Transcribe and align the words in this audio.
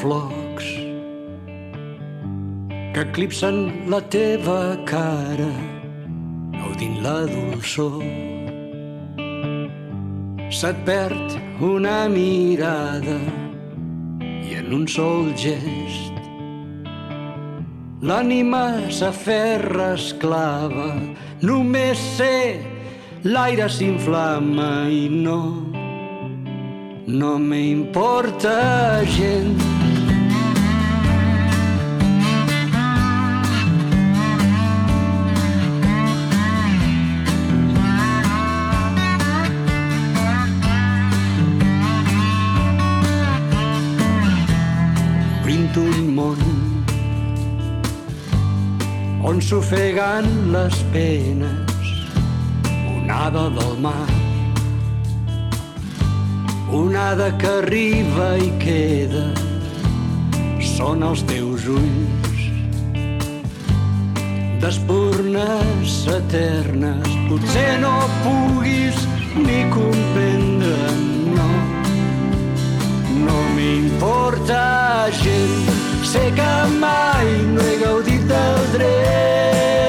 flocs 0.00 0.66
que 2.94 3.04
eclipsen 3.04 3.88
la 3.92 4.00
teva 4.12 4.76
cara 4.88 5.50
gaudint 6.56 6.98
la 7.04 7.18
dolçor. 7.30 8.02
Se't 10.50 10.82
perd 10.84 11.36
una 11.62 12.08
mirada 12.08 13.18
i 14.20 14.56
en 14.58 14.72
un 14.80 14.88
sol 14.88 15.30
gest 15.38 16.10
l'ànima 18.02 18.90
s'aferra 18.90 19.92
esclava. 19.98 20.94
Només 21.44 22.00
sé 22.16 22.60
l'aire 23.24 23.68
s'inflama 23.68 24.88
i 24.92 25.06
no, 25.12 25.40
no 27.06 27.36
m'importa 27.38 28.58
gens. 29.16 29.89
on 49.30 49.38
s'ofeguen 49.38 50.26
les 50.50 50.76
penes, 50.92 51.90
onada 52.96 53.44
del 53.54 53.76
mar, 53.78 54.08
onada 56.74 57.28
que 57.38 57.52
arriba 57.60 58.30
i 58.42 58.50
queda, 58.64 59.28
són 60.72 61.06
els 61.06 61.22
teus 61.30 61.68
ulls. 61.70 62.42
D'espurnes 64.64 65.94
eternes. 66.18 67.14
Potser 67.30 67.70
no 67.86 67.94
puguis 68.24 68.98
ni 69.46 69.62
comprendre 69.76 70.89
m'importa 73.60 75.10
gent. 75.22 75.68
Sé 76.12 76.24
que 76.38 76.52
mai 76.80 77.28
no 77.52 77.60
he 77.68 77.76
gaudit 77.84 78.24
del 78.32 78.58
dret 78.74 79.79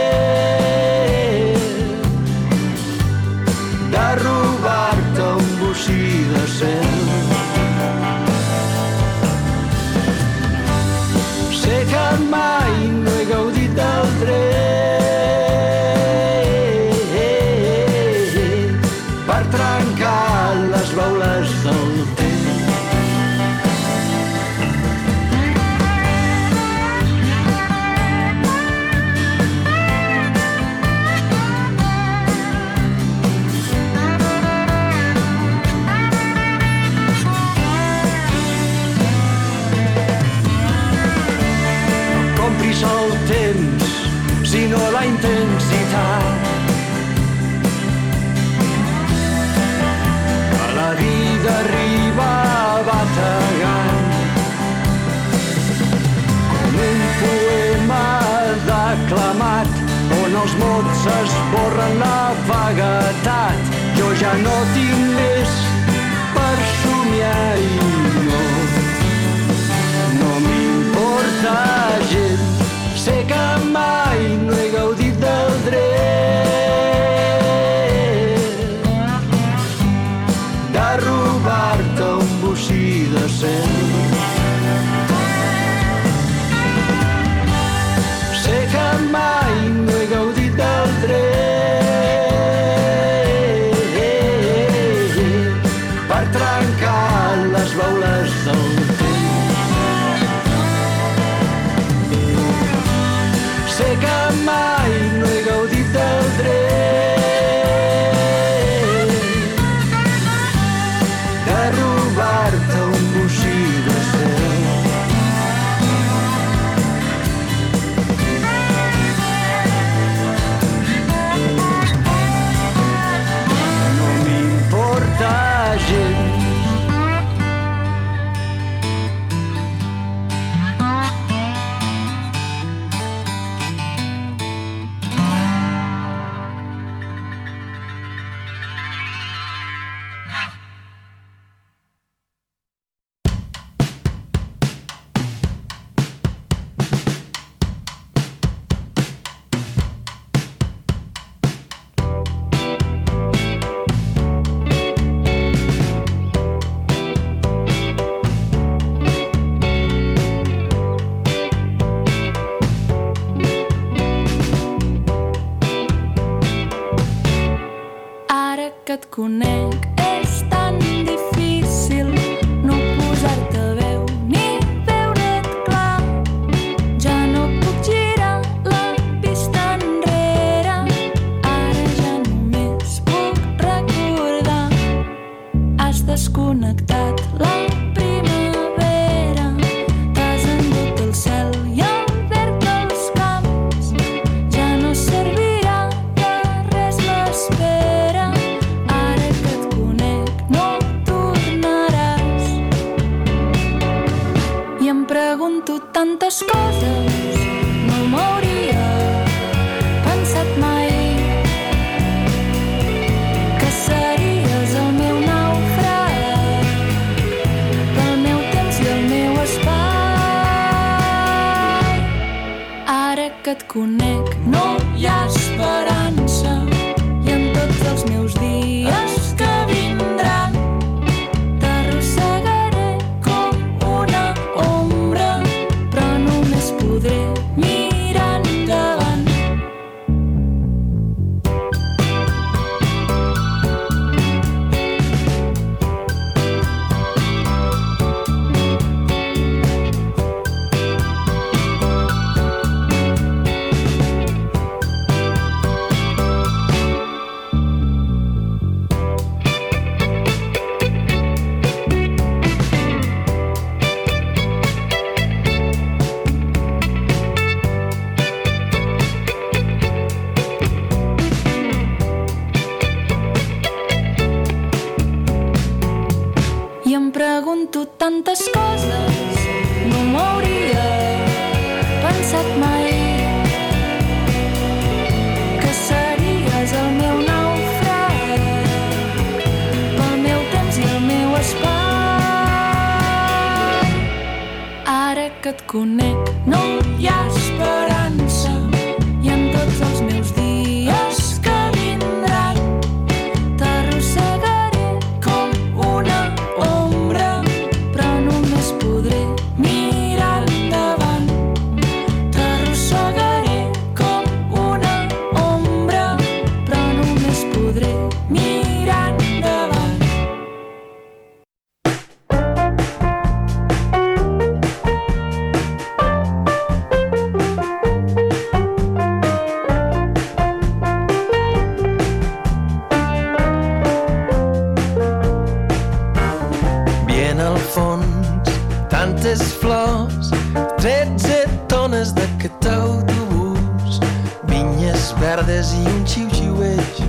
bones 342.01 342.13
de 342.13 342.27
que 342.37 342.49
t'autobús? 342.59 343.99
Vinyes 344.47 345.13
verdes 345.19 345.73
i 345.73 345.83
un 345.85 346.05
xiu-xiueig 346.05 347.01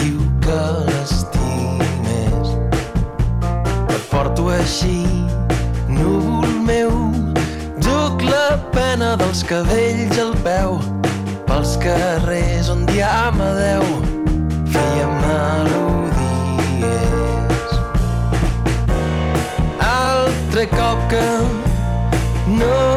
Diu 0.00 0.18
que 0.42 0.62
l'estimes 0.86 2.48
Et 3.94 4.02
porto 4.10 4.48
així, 4.50 5.06
núvol 5.88 6.48
meu. 6.66 6.90
Duc 7.78 8.22
la 8.26 8.58
pena 8.74 9.16
dels 9.16 9.44
cabells 9.46 10.18
al 10.18 10.34
peu 10.42 10.78
Pels 11.46 11.76
carrers 11.82 12.70
on 12.70 12.86
hi 12.90 13.00
ha 13.02 13.28
Amadeu. 13.28 13.84
Feia 14.74 15.06
melodies. 15.22 16.52
Altre 19.86 20.66
cop 20.74 20.98
que 21.12 21.26
no 22.58 22.95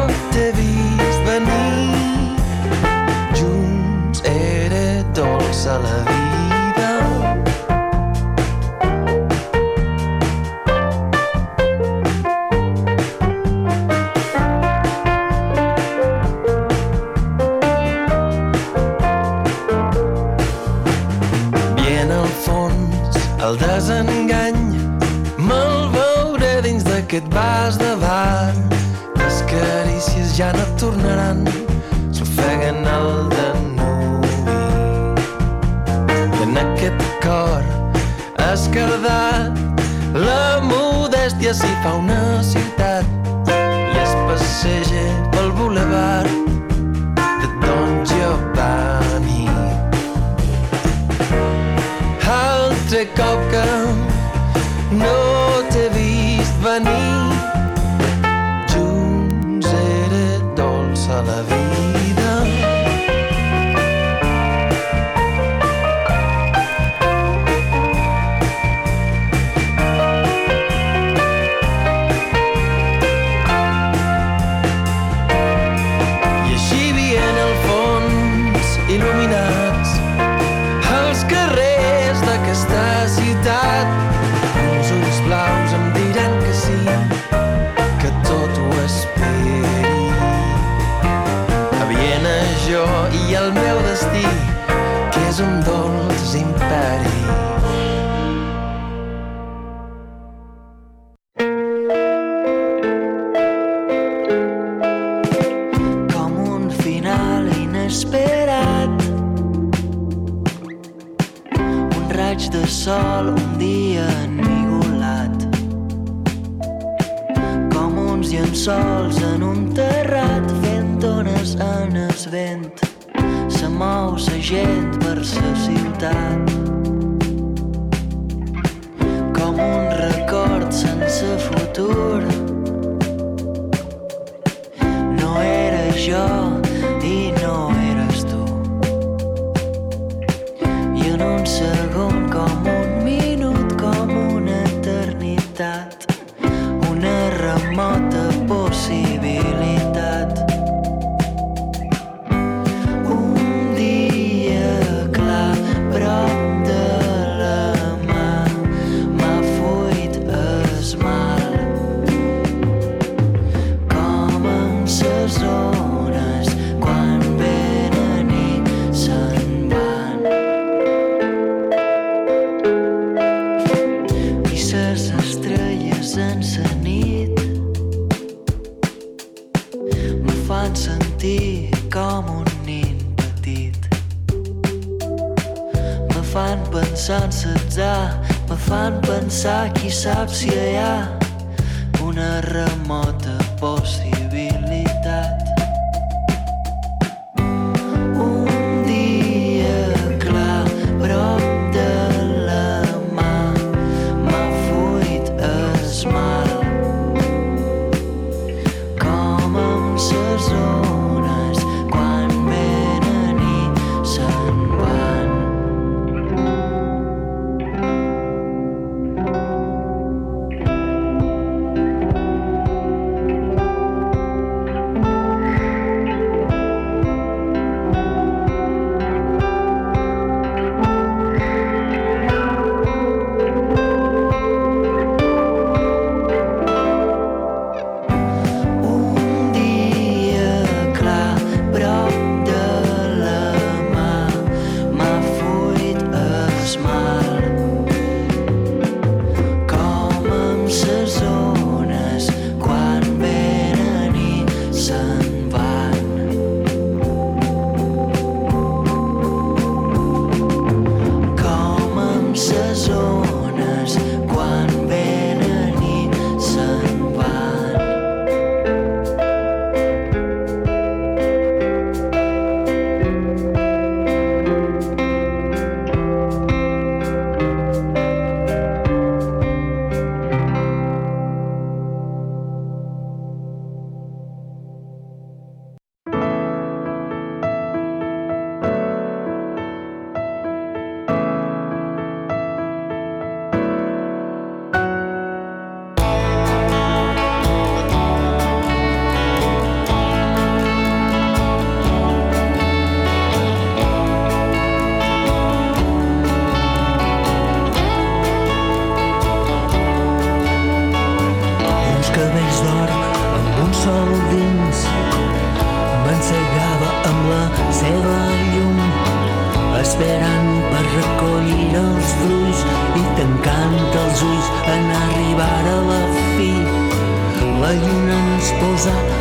passa 5.60 5.78
la 5.78 5.98
vida. 6.08 6.90
Bien 21.76 22.10
al 22.10 22.26
fons, 22.44 23.16
el 23.44 23.58
desengany, 23.58 24.56
me'l 25.36 25.90
veuré 25.92 26.62
dins 26.62 26.84
d'aquest 26.84 27.28
vas 27.34 27.76
de 27.76 27.94
bar. 28.00 28.54
Les 29.20 29.44
carícies 29.52 30.36
ja 30.38 30.52
no 30.56 30.64
tornaran, 30.80 31.44
s'ofeguen 32.12 32.86
al 32.86 33.28
desengany 33.28 33.49
i 41.50 41.52
s'hi 41.52 41.70
fa 41.82 41.90
una 41.98 42.16
ciutat 42.46 43.06
i 43.50 43.96
es 44.00 44.10
passeja 44.26 45.00
pel 45.32 45.48
boulevard 45.56 46.30
de 47.40 47.48
Don 47.64 47.96
Giovanni. 48.10 49.48
Altre 52.36 53.02
cop 53.18 53.49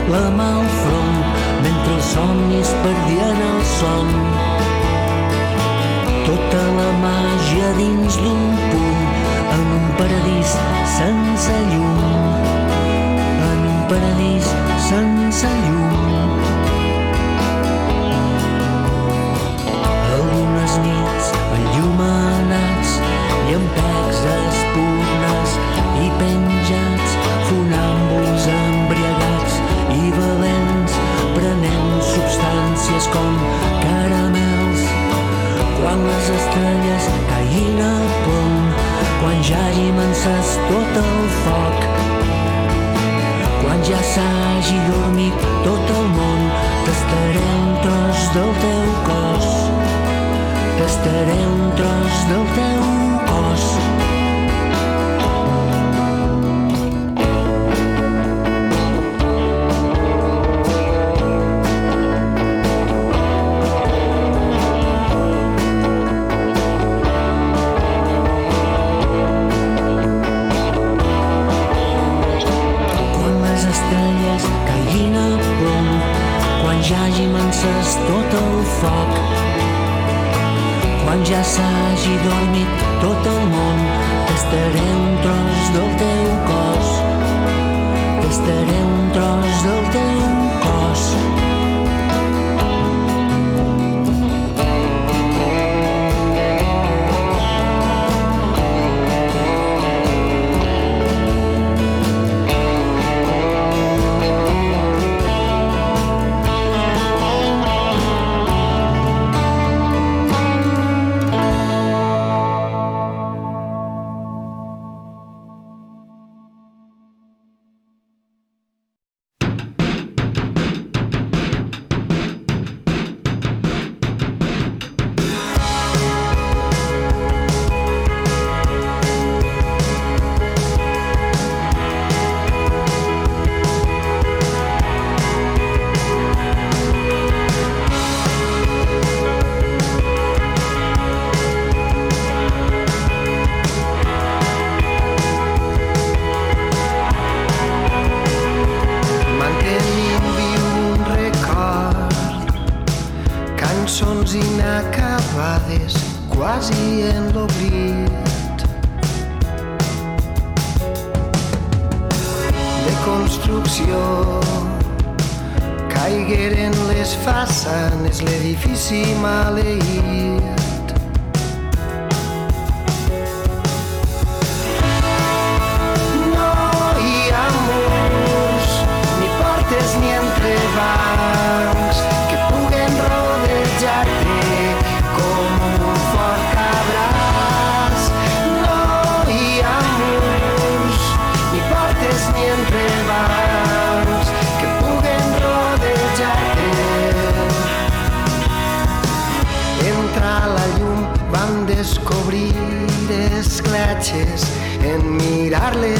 la 0.09 0.29
mà 0.37 0.45
al 0.59 0.69
front 0.81 1.17
mentre 1.63 1.93
els 1.95 2.07
somnis 2.13 2.69
perdien 2.83 3.41
el 3.47 3.61
son. 3.77 4.09
Tota 6.25 6.63
la 6.79 6.89
màgia 7.03 7.71
dins 7.77 8.17
d'un 8.23 8.43
punt 8.71 9.01
en 9.55 9.65
un 9.79 9.87
paradís 10.01 10.57
sense 10.97 11.57
llum 11.71 11.97
en 13.49 13.65
un 13.73 13.81
paradís 13.91 14.53
sense 14.89 15.57
llum 15.63 15.68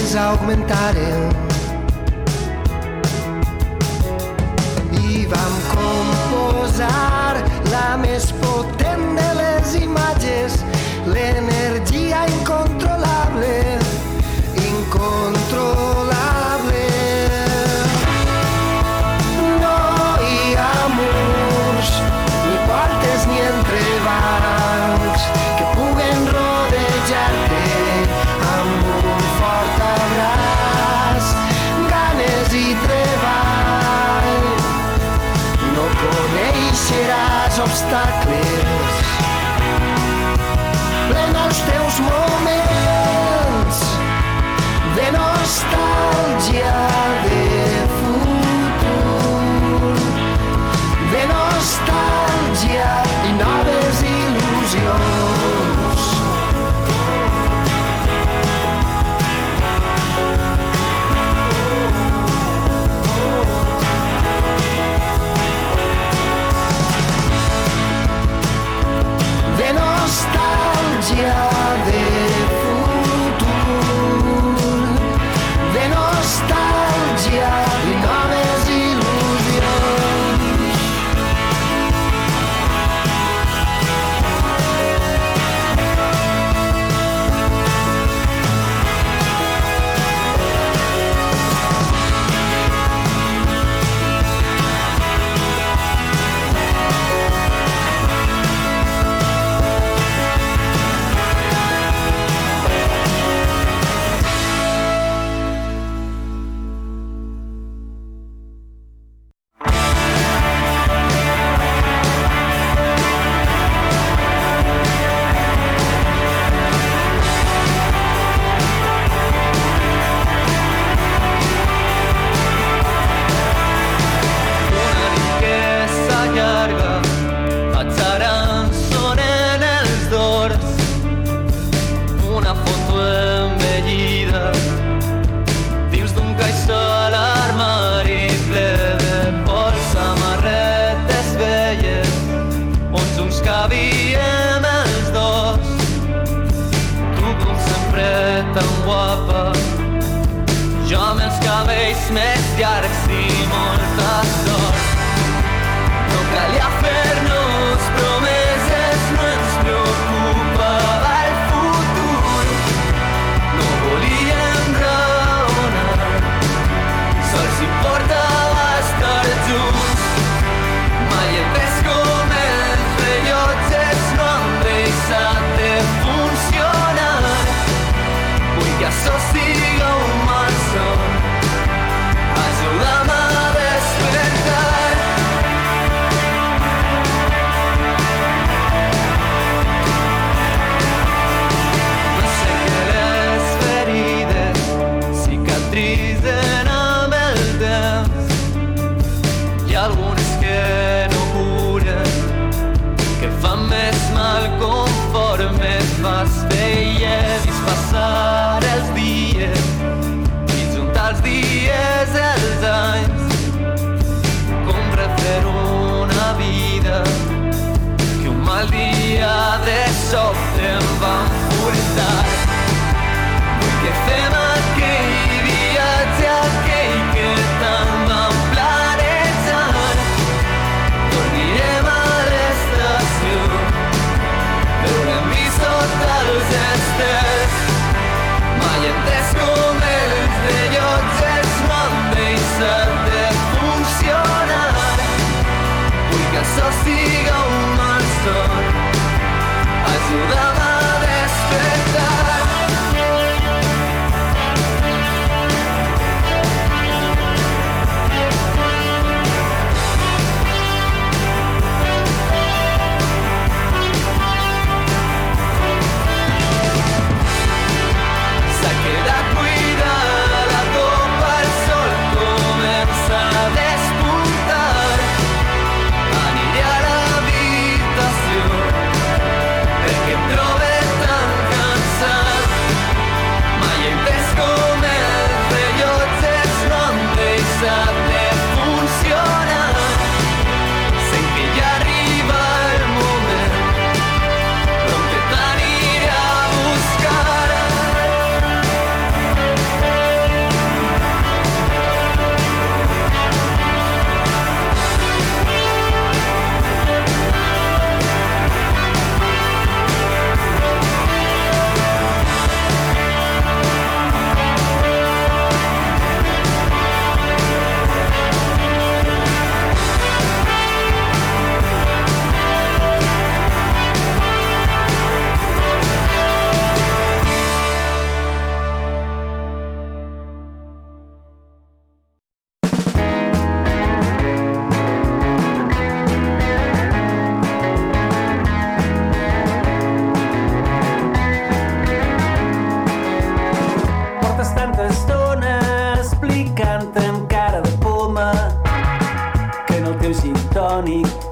coisas 0.10 0.16
aumentaram 0.16 1.49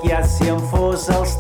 ja 0.07 0.21
s'hi 0.25 0.51
han 0.51 0.63
fos 0.71 1.07
els 1.13 1.35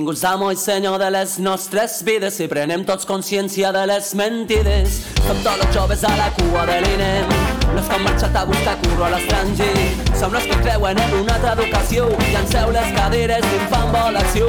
Ningú 0.00 0.14
és 0.16 0.22
amo 0.24 0.46
i 0.48 0.56
senyor 0.56 0.96
de 0.96 1.10
les 1.12 1.34
nostres 1.44 1.98
vides 2.06 2.38
si 2.38 2.46
prenem 2.48 2.86
tots 2.88 3.04
consciència 3.04 3.68
de 3.76 3.82
les 3.84 4.06
mentides. 4.16 4.94
Som 5.26 5.42
tots 5.44 5.60
els 5.60 5.74
joves 5.76 6.04
a 6.08 6.12
la 6.16 6.30
cua 6.38 6.62
de 6.70 6.78
l'INEM, 6.86 7.34
los 7.74 7.84
que 7.84 7.98
han 7.98 8.06
marxat 8.06 8.38
a 8.40 8.46
buscar 8.48 8.78
curro 8.80 9.04
a 9.04 9.10
l'estranger. 9.12 9.74
Som 10.16 10.32
los 10.32 10.48
que 10.48 10.56
creuen 10.64 10.96
en 11.04 11.12
una 11.18 11.34
altra 11.34 11.52
educació, 11.52 12.08
llanceu 12.32 12.72
les 12.72 12.88
cadires 12.96 13.44
d'infant 13.44 13.92
volació. 13.92 14.48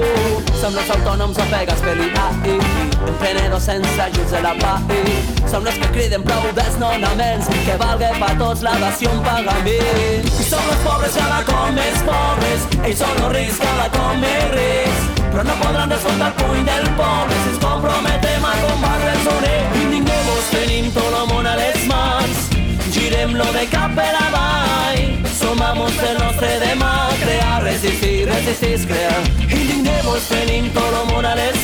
Som 0.62 0.72
los 0.80 0.96
autònoms 0.96 1.44
ofegas 1.44 1.84
per 1.84 1.98
l'IAI, 2.00 2.56
emprenedors 3.12 3.68
sense 3.68 4.02
ajuts 4.08 4.32
de 4.32 4.42
la 4.48 4.56
PAI. 4.64 5.20
Som 5.52 5.68
los 5.68 5.76
que 5.76 5.92
criden 5.92 6.24
prou 6.24 6.48
desnonaments, 6.56 7.52
que 7.68 7.76
valga 7.76 8.14
per 8.24 8.38
tots 8.40 8.64
la 8.64 8.78
dació 8.80 9.12
un 9.12 9.20
pagament. 9.28 10.32
I 10.32 10.48
som 10.48 10.64
los 10.72 10.80
pobres 10.88 11.20
cada 11.20 11.44
cop 11.44 11.74
més 11.76 12.06
pobres, 12.08 12.70
ells 12.86 13.04
són 13.04 13.26
els 13.26 13.36
rics 13.36 13.60
cada 13.60 13.92
cop 13.98 14.16
més 14.24 14.48
rics. 14.56 15.21
Però 15.32 15.44
no 15.44 15.54
podran 15.64 15.90
desfondar 15.90 16.34
el 16.34 16.34
puny 16.44 16.66
del 16.68 16.90
pobre 17.00 17.36
si 17.44 17.50
ens 17.54 17.60
comprometem 17.64 18.46
a 18.46 18.54
combatre 18.66 19.14
el 19.16 19.22
soner. 19.28 19.60
Indigneu-vos, 19.84 20.50
tenim 20.52 20.92
tot 20.92 21.16
el 21.22 21.28
món 21.32 21.48
les 21.56 21.86
de 23.56 23.66
cap 23.72 23.96
per 23.96 24.12
del 26.02 26.18
nostre 26.20 26.58
resistir, 27.64 28.28
resistir, 28.28 28.88
crear. 28.88 29.22
Indigneu-vos, 29.48 30.28
tenim 30.28 30.68
tot 30.76 31.00
el 31.02 31.06
món 31.14 31.26
a 31.26 31.36
les. 31.36 31.60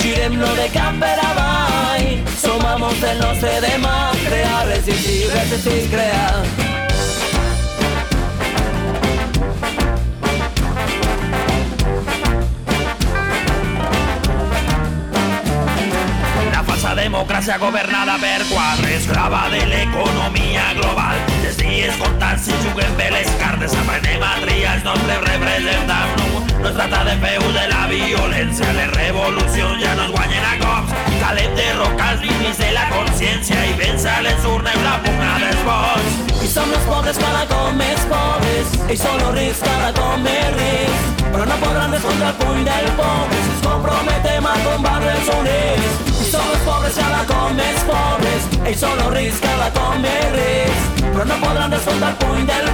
Girem-lo 0.00 0.50
de 0.54 0.68
cap 0.74 1.00
per 1.00 1.16
avall. 1.30 2.20
Som 2.40 2.64
amos 2.66 3.00
del 3.00 3.18
nostre 3.18 3.56
demà. 3.64 4.12
Crear, 4.28 4.68
resistir, 4.68 5.26
resistir, 5.32 5.90
crear. 5.90 6.63
Falsa 17.14 17.24
democràcia 17.24 17.58
governada 17.58 18.16
per 18.18 18.42
quatre 18.50 18.94
esclava 18.96 19.48
de 19.50 19.60
l'economia 19.70 20.64
global. 20.74 21.16
Els 21.46 21.56
dies 21.60 21.96
comptats 22.00 22.48
si 22.48 22.58
juguem 22.64 22.96
bé 22.98 23.10
les 23.14 23.30
cartes, 23.38 23.74
aprenem 23.82 24.22
a 24.22 24.34
triar 24.42 24.74
els 24.76 24.84
nostres 24.84 25.22
representants. 25.28 26.22
No, 26.24 26.43
no 26.64 26.70
es 26.70 26.76
tracta 26.76 27.04
de 27.04 27.14
feu 27.20 27.42
de 27.52 27.64
la 27.68 27.86
violència, 27.90 28.72
les 28.72 28.90
revolucions 28.96 29.82
ja 29.82 29.92
no 29.98 30.06
es 30.06 30.12
guanyen 30.14 30.44
a 30.48 30.54
cops. 30.62 30.94
Els 32.04 32.22
límits 32.22 32.58
de 32.58 32.70
la 32.72 32.84
consciència 32.88 33.58
i 33.68 33.74
vèncer 33.76 34.14
les 34.24 34.46
urnes 34.48 34.78
la 34.84 34.94
pugna 35.04 35.34
dels 35.42 35.60
vots. 35.66 36.16
I 36.44 36.48
som 36.48 36.72
els 36.72 36.86
pobres 36.88 37.18
cada 37.20 37.42
cop 37.50 37.72
més 37.76 38.00
pobres 38.08 38.72
Ells 38.86 39.02
són 39.02 39.20
els 39.26 39.34
rics 39.36 39.60
cada 39.64 39.90
cop 39.96 40.18
més 40.24 40.50
rics 40.58 41.22
Però 41.24 41.46
no 41.48 41.56
podran 41.62 41.94
desfondre 41.96 42.28
el 42.28 42.36
puny 42.42 42.60
del 42.68 42.90
pobre 43.00 43.38
Si 43.38 43.54
ens 43.54 43.64
comprometem 43.64 44.48
a 44.50 44.54
combatre 44.66 45.14
els 45.14 45.32
units 45.38 46.12
I 46.12 46.28
som 46.28 46.52
els 46.52 46.68
pobres 46.68 47.00
cada 47.00 47.24
cop 47.32 47.56
més 47.56 47.88
pobres 47.88 48.48
Ells 48.60 48.84
són 48.84 49.02
els 49.06 49.16
rics 49.16 49.40
cada 49.48 49.72
cop 49.78 49.96
més 50.04 50.30
rics 50.36 50.88
Però 51.08 51.28
no 51.32 51.40
podran 51.46 51.76
desfondre 51.78 52.12
el 52.12 52.20
puny 52.20 52.44
del 52.44 52.64
pobre 52.68 52.73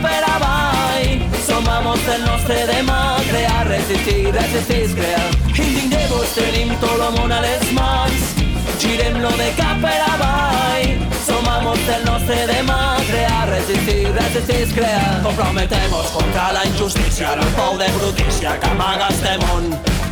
Girem-lo 0.00 0.08
de 0.08 0.20
cap 0.20 0.24
per 0.24 0.24
avall 0.34 1.42
Som 1.46 1.68
amos 1.68 2.06
del 2.06 2.24
nostre 2.24 2.66
demà 2.66 3.20
Crear, 3.28 3.66
resistir, 3.68 4.32
resistir, 4.32 4.84
és 4.84 4.94
crear 4.94 5.30
Indigneu-vos, 5.50 6.34
tenim 6.34 6.76
tot 6.80 7.00
el 7.00 7.18
món 7.18 7.32
a 7.32 7.40
les 7.40 7.72
mans 7.72 8.39
Girem-lo 8.80 9.28
de 9.36 9.50
cap 9.58 9.76
per 9.82 9.98
avall 10.08 10.86
Som 11.26 11.44
amos 11.52 11.82
del 11.84 12.00
nostre 12.06 12.38
demà 12.48 12.96
Crear, 13.10 13.44
resistir, 13.52 14.08
resistir, 14.16 14.72
crear 14.72 15.20
Comprometemos 15.22 16.08
contra 16.16 16.50
la 16.56 16.64
injustícia 16.64 17.36
La 17.36 17.50
pou 17.60 17.76
de 17.76 17.92
brutícia 17.98 18.56
que 18.58 18.72
amaga 18.72 19.08
este 19.12 19.36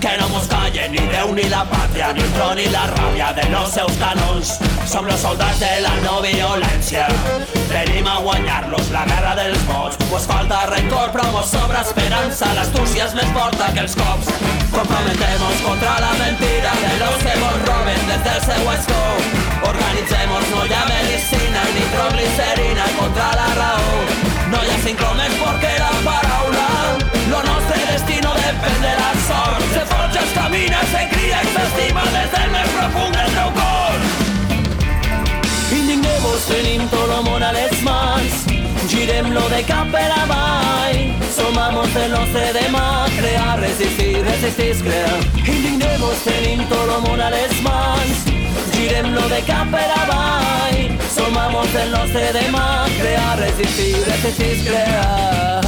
que 0.01 0.17
no 0.17 0.29
mos 0.29 0.47
callen 0.47 0.93
ni 0.93 1.03
Déu 1.11 1.33
ni 1.35 1.49
la 1.51 1.65
pàtria, 1.67 2.13
ni 2.15 2.23
el 2.23 2.31
tron 2.37 2.55
ni 2.57 2.67
la 2.71 2.85
ràbia 2.87 3.33
de 3.35 3.49
los 3.51 3.73
seus 3.75 3.93
canons. 3.99 4.53
Som 4.87 5.07
los 5.07 5.21
soldats 5.21 5.59
de 5.59 5.81
la 5.83 5.95
no 6.05 6.21
violència. 6.23 7.09
Venim 7.73 8.07
a 8.07 8.21
guanyar-los 8.23 8.93
la 8.95 9.05
guerra 9.11 9.35
dels 9.41 9.65
vots. 9.67 9.99
Mos 10.11 10.29
falta 10.31 10.67
rencor, 10.71 11.11
però 11.15 11.43
sobra 11.43 11.83
esperança. 11.83 12.53
L'astúcia 12.55 13.09
és 13.09 13.17
més 13.19 13.31
forta 13.35 13.73
que 13.75 13.83
els 13.87 13.99
cops. 13.99 14.31
Comprometemos 14.71 15.67
contra 15.67 15.99
la 16.05 16.13
mentira 16.23 16.73
de 16.85 16.95
los 17.03 17.19
que 17.25 17.35
mos 17.43 17.59
roben 17.67 18.07
des 18.13 18.25
del 18.29 18.41
seu 18.47 18.58
escó. 18.73 19.05
Organitzemos, 19.73 20.43
no 20.53 20.67
hi 20.67 20.73
ha 20.73 20.85
medicina 20.95 21.61
ni 21.75 21.81
nitroglicerina 21.81 22.85
contra 22.99 23.29
la 23.41 23.49
raó. 23.61 24.29
No 24.51 24.65
hi 24.65 24.71
ha 24.71 24.79
sincromes 24.83 25.33
porque 25.45 25.69
la 25.79 25.93
paraula 26.05 26.69
Lo 27.29 27.43
nostre 27.43 27.79
destino 27.93 28.33
depèn 28.33 28.81
de 28.81 28.93
la 29.01 29.11
Se 29.75 29.83
forja, 29.91 30.21
es 30.23 30.33
camina, 30.33 30.81
se 30.93 31.03
cria 31.13 31.43
i 31.43 31.51
s'estima 31.55 32.05
des 32.15 32.31
del 32.33 32.51
més 32.55 32.71
profund 32.77 33.19
del 33.19 33.35
teu 33.37 33.51
cor 33.59 33.99
Indigneu-vos, 35.81 36.47
tenim 36.49 36.87
el 37.01 37.13
món 37.29 37.45
a 37.45 37.53
les 37.59 37.83
mans 37.85 38.47
Girem-lo 38.89 39.45
de 39.53 39.61
cap 39.69 39.91
per 39.93 40.09
avall. 40.23 41.03
Som 41.37 41.59
amos 41.61 41.93
del 41.93 42.11
nostre 42.15 42.47
demà 42.57 42.87
Crear, 43.19 43.61
resistir, 43.61 44.25
resistir, 44.25 44.73
crear. 44.81 45.21
Indigneu-vos, 45.45 46.25
tenim 46.25 46.65
el 46.65 46.97
món 47.05 47.21
a 47.21 47.31
les 47.37 47.61
mans 47.61 48.28
Girem-lo 48.79 49.25
de 49.29 49.41
cap 49.43 49.73
per 49.73 49.87
avall 49.97 50.85
Som 51.11 51.37
amos 51.37 51.73
del 51.75 51.91
nostre 51.91 52.29
demà 52.37 52.87
Crear, 53.01 53.33
resistir, 53.43 53.97
resistir, 54.07 54.53
és 54.55 54.63
crear 54.69 55.68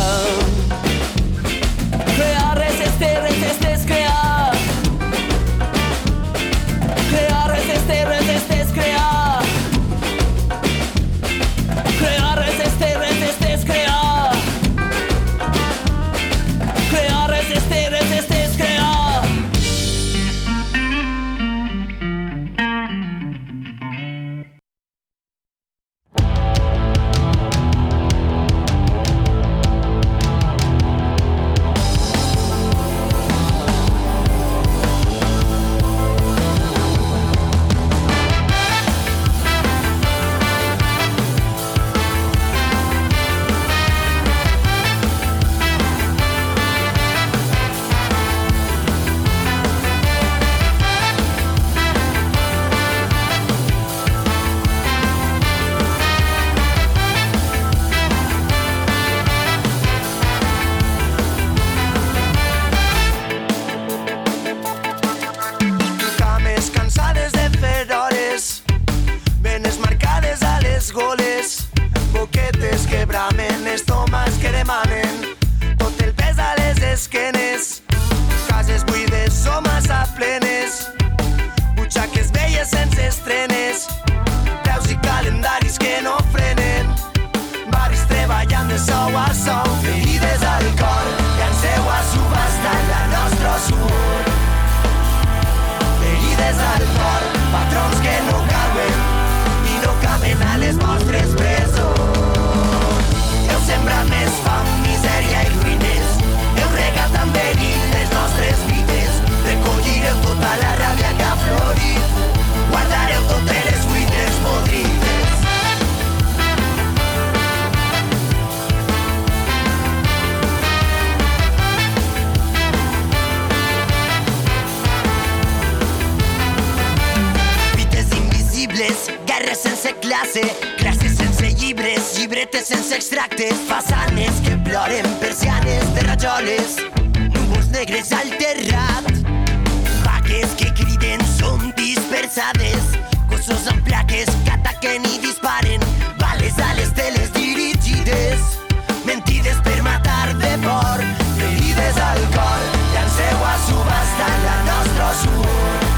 dispersades, 142.60 142.98
cossos 143.28 143.66
amb 143.68 143.82
plaques 143.84 144.28
que 144.44 144.52
ataquen 144.52 145.04
i 145.06 145.18
disparen, 145.18 145.80
bales 146.18 146.58
a 146.58 146.74
les 146.74 146.92
teles 146.92 147.32
dirigides, 147.32 148.58
mentides 149.04 149.60
per 149.64 149.82
matar 149.82 150.34
de 150.38 150.56
por, 150.64 151.04
ferides 151.38 151.96
al 151.96 152.20
cor, 152.34 152.62
llanceu 152.94 153.44
a 153.44 153.54
subhastar 153.68 154.34
la 154.44 154.58
nostra 154.68 155.08
surt. 155.22 155.88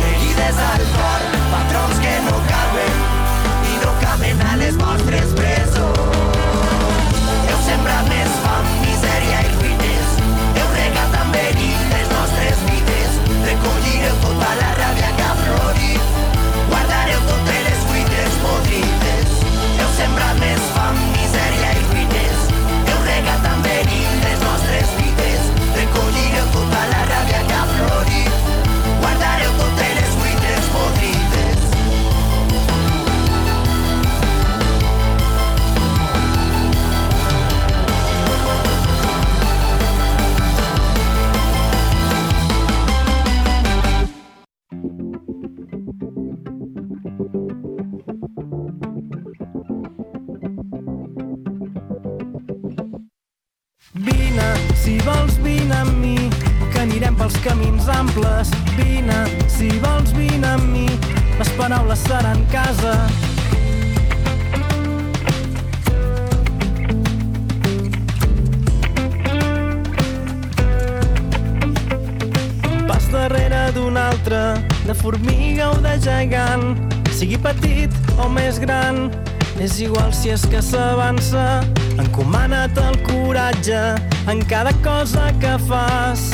Ferides 0.00 0.62
al 0.70 0.86
cor, 0.96 1.28
patrons 1.52 2.00
que 2.00 2.16
no 2.28 2.40
cauen 2.48 2.96
i 3.72 3.78
no 3.84 3.92
caben 4.00 4.42
a 4.48 4.56
les 4.56 4.76
vostres 4.80 5.36
presons. 5.36 7.22
Heu 7.44 7.60
sembrat 7.68 8.08
més 8.08 8.43
camins 57.84 57.88
amples. 57.88 58.50
Vine, 58.76 59.24
si 59.48 59.68
vols 59.80 60.12
vine 60.12 60.46
amb 60.46 60.64
mi, 60.72 60.88
les 61.38 61.48
paraules 61.58 61.98
seran 61.98 62.44
casa. 62.50 62.94
Pas 72.86 73.10
darrere 73.12 73.72
d'un 73.74 73.96
altre, 73.96 74.60
de 74.86 74.94
formiga 74.94 75.70
o 75.70 75.78
de 75.80 75.98
gegant, 76.00 76.76
sigui 77.12 77.38
petit 77.38 77.90
o 78.18 78.28
més 78.28 78.58
gran, 78.58 79.10
és 79.60 79.80
igual 79.80 80.12
si 80.12 80.30
és 80.30 80.44
que 80.46 80.62
s'avança. 80.62 81.62
Encomana't 81.98 82.78
el 82.78 82.98
coratge 83.06 83.94
en 84.28 84.42
cada 84.50 84.72
cosa 84.82 85.30
que 85.38 85.58
fas. 85.68 86.33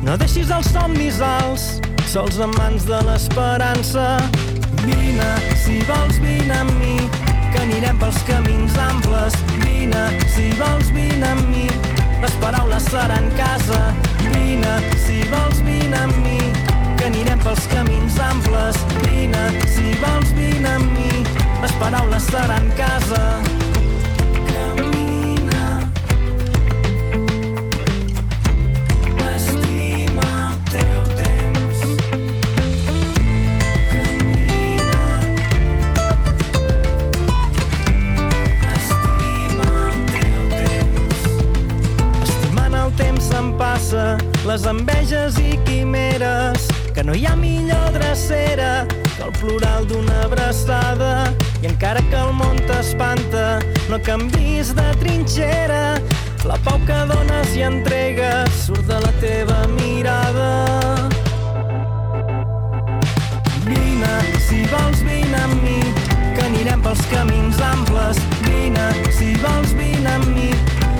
No 0.00 0.14
deixis 0.16 0.48
els 0.48 0.68
somnis 0.72 1.18
alts, 1.20 1.64
sols 2.08 2.38
en 2.40 2.54
mans 2.56 2.86
de 2.88 3.00
l'esperança. 3.04 4.06
Vine, 4.80 5.28
si 5.60 5.76
vols 5.88 6.16
vine 6.24 6.56
amb 6.56 6.72
mi, 6.80 6.96
que 7.52 7.60
anirem 7.66 8.00
pels 8.00 8.22
camins 8.28 8.78
amples. 8.80 9.36
Vine, 9.60 10.06
si 10.32 10.48
vols 10.56 10.88
vine 10.96 11.28
amb 11.34 11.52
mi, 11.52 11.68
les 12.24 12.38
paraules 12.40 12.88
seran 12.88 13.28
casa. 13.36 13.82
Vine, 14.24 14.74
si 15.04 15.20
vols 15.28 15.60
vine 15.68 16.00
amb 16.00 16.16
mi, 16.24 16.40
que 16.96 17.12
anirem 17.12 17.44
pels 17.44 17.68
camins 17.74 18.18
amples. 18.30 18.80
Vine, 19.04 19.46
si 19.76 19.92
vols 20.00 20.32
vine 20.40 20.76
amb 20.78 20.96
mi, 20.96 21.24
les 21.60 21.80
paraules 21.82 22.32
seran 22.32 22.72
casa. 22.80 23.49
Les 44.50 44.64
enveges 44.66 45.36
i 45.38 45.52
quimeres, 45.62 46.64
que 46.94 47.04
no 47.06 47.14
hi 47.14 47.22
ha 47.26 47.36
millor 47.38 47.92
drecera 47.94 48.82
que 48.88 49.22
el 49.22 49.30
plural 49.38 49.86
d'una 49.86 50.24
abraçada. 50.24 51.30
I 51.62 51.68
encara 51.70 52.02
que 52.10 52.18
el 52.18 52.32
món 52.34 52.58
t'espanta, 52.66 53.60
no 53.92 54.00
canvis 54.02 54.72
de 54.74 54.88
trinxera, 55.04 56.00
la 56.50 56.58
pau 56.66 56.82
que 56.88 56.98
dones 57.12 57.54
i 57.54 57.62
entregues 57.68 58.58
surt 58.64 58.90
de 58.90 58.98
la 59.06 59.14
teva 59.22 59.60
mirada. 59.78 60.50
Vine, 63.70 64.14
si 64.48 64.64
vols 64.74 65.04
vine 65.06 65.44
amb 65.46 65.62
mi, 65.62 65.80
que 66.34 66.48
anirem 66.50 66.82
pels 66.82 67.06
camins 67.14 67.62
amples. 67.70 68.18
Vine, 68.48 68.90
si 69.14 69.36
vols 69.46 69.78
vine 69.78 70.16
amb 70.18 70.32
mi, 70.34 70.50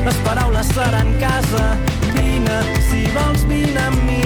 les 0.06 0.26
paraules 0.28 0.70
seran 0.76 1.16
casa. 1.18 1.72
Vine, 2.50 2.80
si 2.90 3.06
vols 3.14 3.44
vine 3.46 3.78
amb 3.78 4.00
mi, 4.02 4.22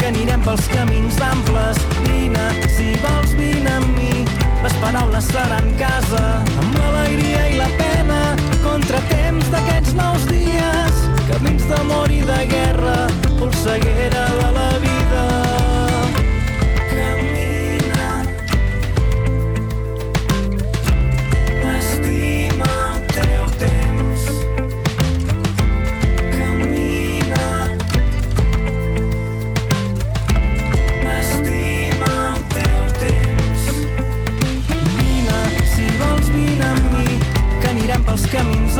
que 0.00 0.06
anirem 0.08 0.40
pels 0.40 0.68
camins 0.72 1.18
amples. 1.20 1.80
Vine, 2.06 2.46
si 2.72 2.94
vols 3.02 3.34
vine 3.36 3.74
amb 3.74 3.98
mi, 3.98 4.24
les 4.62 4.76
paraules 4.80 5.28
seran 5.28 5.68
casa. 5.80 6.22
Amb 6.62 6.78
l'alegria 6.78 7.44
i 7.52 7.58
la 7.60 7.68
pena, 7.76 8.22
contratemps 8.64 9.52
d'aquests 9.52 9.92
nous 10.00 10.24
dies, 10.32 11.04
camins 11.28 11.68
d'amor 11.68 12.08
i 12.08 12.24
de 12.32 12.40
guerra, 12.54 12.96
polseguera 13.36 14.24
de 14.40 14.50
la 14.56 14.72
vida. 14.86 15.47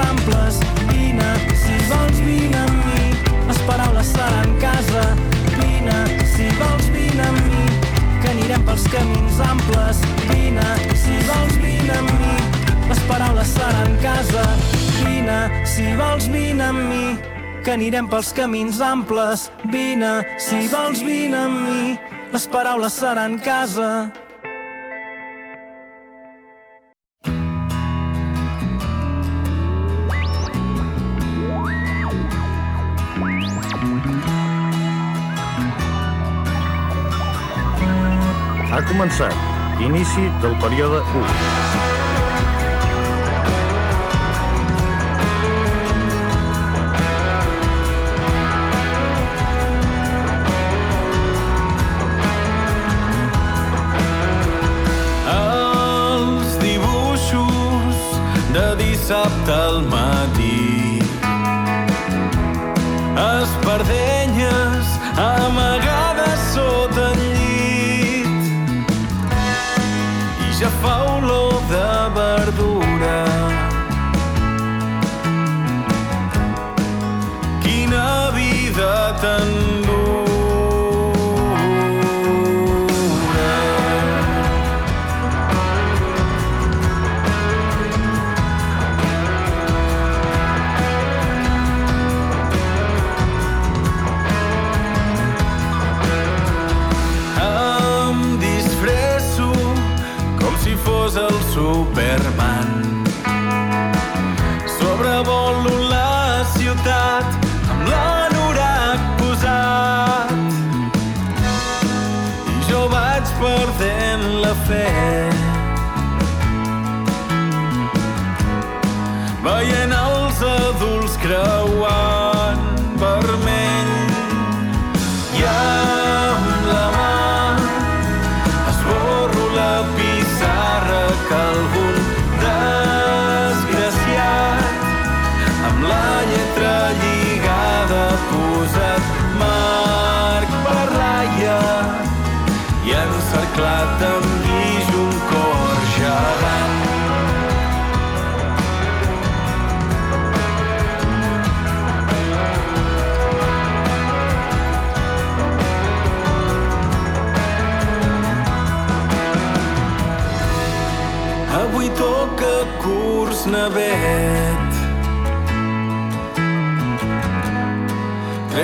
amples. 0.04 0.60
Vine, 0.90 1.28
si 1.62 1.76
vols 1.90 2.20
vine 2.24 2.58
amb 2.64 2.84
mi, 2.88 3.08
les 3.48 3.60
paraules 3.68 4.12
seran 4.14 4.54
casa. 4.62 5.04
Vine, 5.56 5.96
si 6.34 6.48
vols 6.58 6.90
vine 6.94 7.24
amb 7.26 7.40
mi, 7.52 7.64
que 8.22 8.32
anirem 8.34 8.66
pels 8.68 8.86
camins 8.92 9.40
amples. 9.48 10.04
Vine, 10.28 10.68
si 11.02 11.16
vols 11.30 11.56
vine 11.62 11.96
amb 11.96 12.12
mi, 12.20 12.36
les 12.90 13.02
paraules 13.10 13.56
seran 13.56 13.98
casa. 14.04 14.46
Vine, 15.00 15.40
si 15.66 15.90
vols 15.98 16.30
vine 16.32 16.70
amb 16.70 16.86
mi, 16.90 17.18
que 17.64 17.74
anirem 17.74 18.08
pels 18.08 18.32
camins 18.36 18.80
amples. 18.84 19.48
Vine, 19.72 20.14
si 20.38 20.66
vols 20.72 21.02
vine 21.04 21.44
amb 21.48 21.60
mi, 21.66 21.98
les 22.32 22.48
paraules 22.52 22.96
seran 23.02 23.38
casa. 23.44 24.27
començat. 38.88 39.34
Inici 39.84 40.26
del 40.42 40.56
període 40.64 41.04
1. 41.14 41.97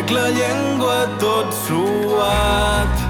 crec 0.05 0.11
la 0.16 0.28
llengua 0.30 1.07
tot 1.18 1.52
suat. 1.52 3.03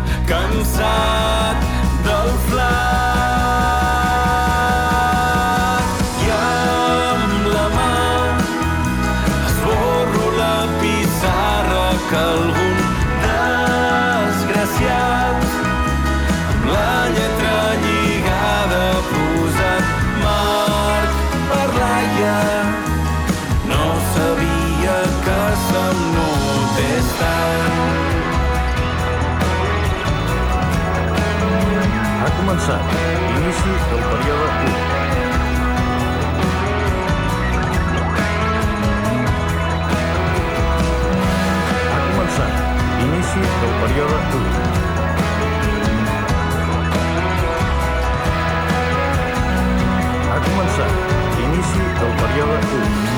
del 33.91 34.03
període 34.11 34.49
Q. 34.59 34.63
Ha 41.93 41.99
començat 42.09 42.53
l'inici 42.99 43.43
del 43.63 43.75
període 43.83 44.19
Q. 44.31 44.33
Ha 50.31 50.39
començat 50.47 50.93
l'inici 51.41 51.83
del 52.01 52.17
període 52.23 52.59
Q. 52.71 53.14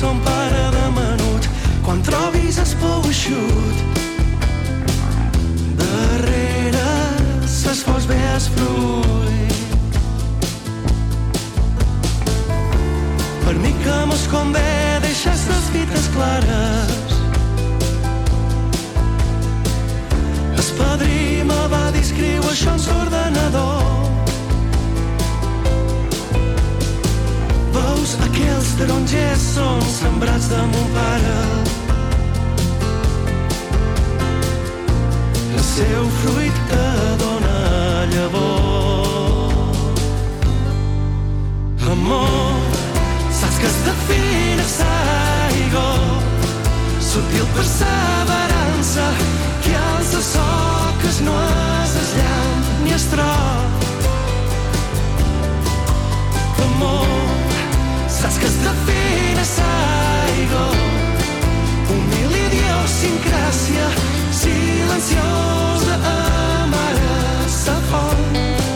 son 0.00 0.18
pare 0.20 0.64
de 0.70 0.86
menut 0.94 1.48
quan 1.82 1.98
trobis 2.06 2.58
es 2.62 2.74
pou 2.78 3.02
eixut. 3.08 3.78
Darrere 5.80 6.92
ses 7.50 7.82
flors 7.82 8.06
ve 8.06 8.18
es 8.36 8.46
fruit 8.54 9.56
per 13.42 13.56
mi 13.58 13.72
que 13.82 13.98
mos 14.10 14.26
convé 14.30 14.70
deixes 15.02 15.46
les 15.50 15.70
fites 15.74 16.10
clares. 16.14 17.16
Espadrima 20.62 21.64
va 21.74 21.86
dir 21.90 22.06
escriu 22.06 22.52
això 22.52 22.78
en 22.78 22.86
ordenador 23.00 24.07
Veus 27.78 28.14
aquells 28.26 28.70
tarongers 28.78 29.42
són 29.54 29.82
sembrats 29.86 30.48
de 30.50 30.60
mon 30.72 30.88
pare. 30.94 31.34
El 35.54 35.62
seu 35.68 36.08
fruit 36.22 36.58
que 36.70 36.86
dona 37.22 37.58
llavor. 38.14 39.68
Amor, 41.92 42.58
saps 43.40 43.60
que 43.62 43.70
es 43.70 43.78
defina 43.86 44.66
saigo, 44.74 45.86
sutil 47.12 47.46
perseverança, 47.54 49.06
que 49.62 49.76
alça 49.84 50.24
so 50.32 50.48
que 51.00 51.08
es 51.14 51.20
no 51.20 51.38
el 51.44 52.12
llamp 52.18 52.74
ni 52.84 52.92
es 52.98 53.06
trob. 53.14 53.68
Amor, 56.66 57.27
saps 58.18 58.38
que 58.38 58.46
es 58.46 58.56
defina 58.64 59.44
saigo, 59.44 60.64
humil 61.88 62.34
idiosincràsia, 62.46 63.86
silenciosa 64.40 66.00
amara 66.14 67.46
sa 67.46 67.76
font. 67.90 68.67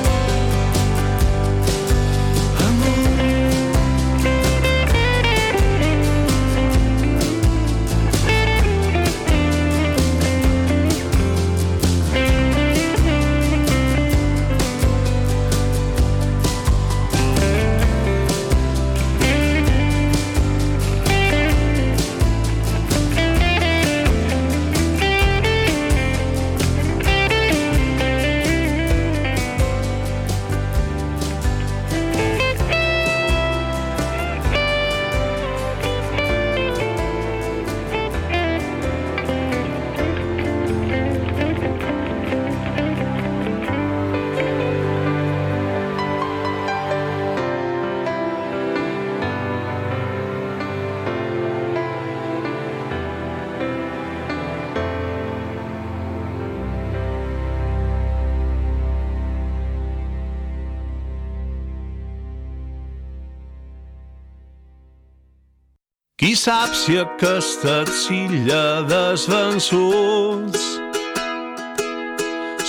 Qui 66.32 66.36
sap 66.40 66.72
si 66.72 66.94
aquesta 66.96 67.82
silla 67.92 68.80
desvençuts 68.88 70.62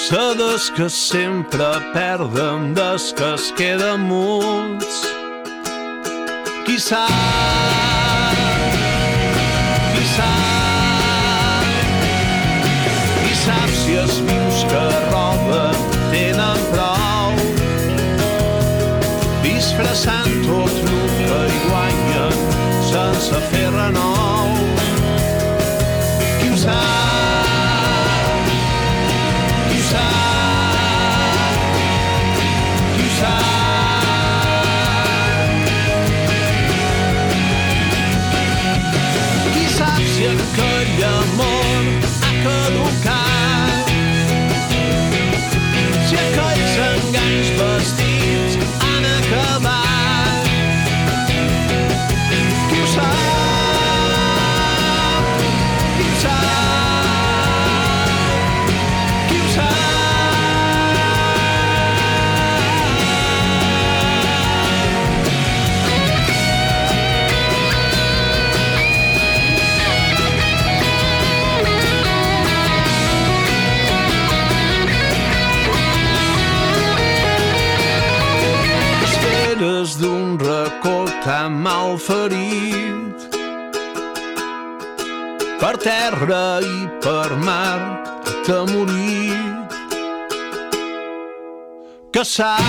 se 0.02 0.24
des 0.36 0.66
que 0.76 0.90
sempre 0.92 1.70
perden 1.94 2.74
des 2.76 3.06
que 3.16 3.30
es 3.38 3.46
queden 3.56 4.04
muts. 4.10 5.00
Qui 6.66 6.76
sap? 6.90 7.08
Qui 9.96 10.06
sap? 10.12 11.74
Qui 13.24 13.34
sap 13.46 13.76
si 13.80 14.00
els 14.04 14.20
vius 14.28 14.64
que 14.74 14.86
roben 15.08 15.84
tenen 16.12 16.68
prou? 16.76 17.32
Disfressant 19.48 20.42
tot 20.50 20.83
sense 23.34 24.73
Esperes 79.54 80.00
d'un 80.00 80.40
racó 80.40 81.06
tan 81.22 81.54
mal 81.62 81.98
ferit. 82.02 83.28
Per 85.62 85.78
terra 85.78 86.58
i 86.66 86.88
per 87.06 87.38
mar 87.46 87.78
atemorit 88.34 89.78
que 92.12 92.24
saps 92.26 92.64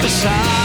que 0.00 0.10
saps 0.18 0.59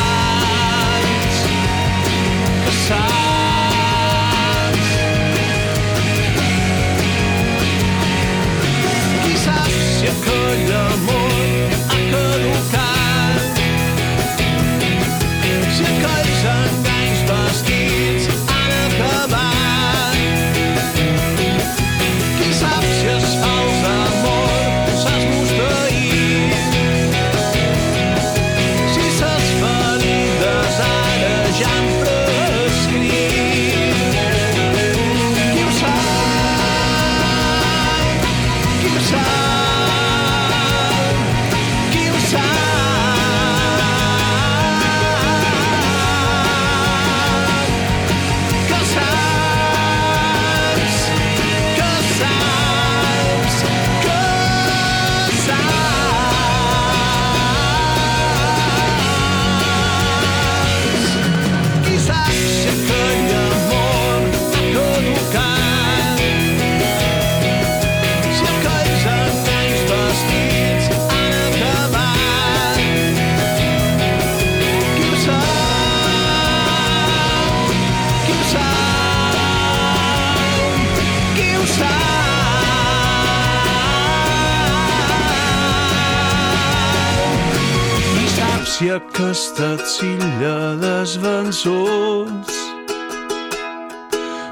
si 89.16 89.22
aquesta 89.22 89.78
illa 90.04 90.76
dels 90.76 91.16
vençuts. 91.16 92.56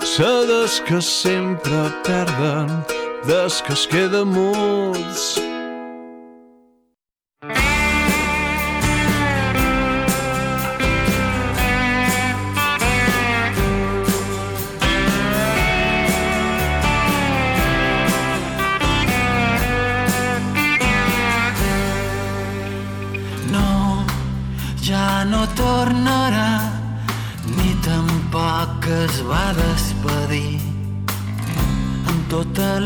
Se 0.04 0.32
des 0.48 0.80
que 0.88 1.02
sempre 1.02 1.92
perden 2.04 2.68
des 3.28 3.62
que 3.62 3.74
es 3.74 3.88
queden 3.88 4.28
muts 4.28 5.53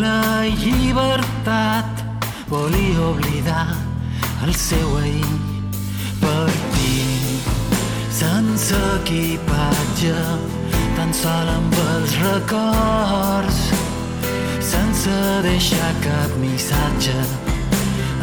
la 0.01 0.45
llibertat 0.61 2.03
volia 2.49 3.01
oblidar 3.09 3.75
el 4.45 4.53
seu 4.53 4.97
ahir. 4.97 5.33
Partir 6.21 7.41
sense 8.11 8.77
equipatge, 9.01 10.15
tan 10.95 11.13
sol 11.13 11.51
amb 11.57 11.75
els 11.95 12.15
records, 12.23 13.59
sense 14.73 15.19
deixar 15.45 15.91
cap 16.05 16.39
missatge 16.41 17.19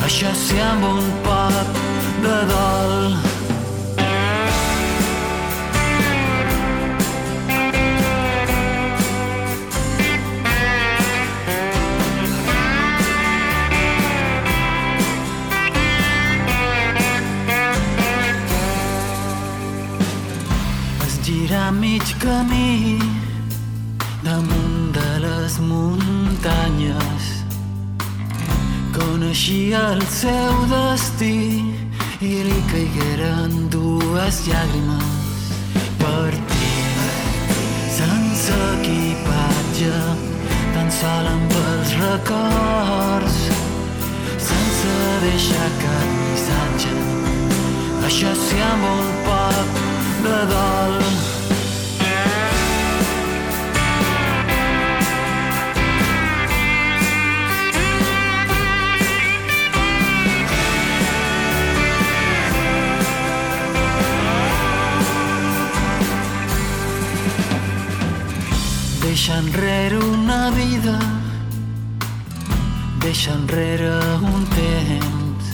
això 0.05 0.31
sí 0.37 0.59
amb 0.61 0.85
un 0.85 1.07
poc 1.25 1.79
de 2.27 2.37
dol. 2.51 3.34
Mig 21.95 22.15
camí 22.19 22.99
damunt 24.25 24.93
de 24.97 25.11
les 25.25 25.59
muntanyes. 25.61 27.25
Coneixia 28.97 29.83
el 29.95 30.03
seu 30.11 30.55
destí 30.73 31.39
i 32.31 32.33
li 32.49 32.61
caigueren 32.73 33.69
dues 33.75 34.41
llàgrimes. 34.47 35.45
Partir 36.03 36.97
sense 37.99 38.59
equipatge 38.79 39.95
tan 40.75 40.91
sol 40.99 41.31
amb 41.35 41.55
els 41.63 41.95
records. 42.03 43.39
Sense 44.49 44.97
deixar 45.27 45.71
cap 45.85 46.11
missatge 46.19 46.97
això 48.11 48.35
sí 48.47 48.61
amb 48.73 48.91
un 48.97 49.15
poc 49.31 49.81
de 50.27 50.43
dol 50.55 51.34
Deixa 69.15 69.35
enrere 69.35 69.97
una 69.97 70.51
vida, 70.51 70.99
deixa 72.99 73.31
enrere 73.31 73.93
un 74.21 74.43
temps 74.57 75.53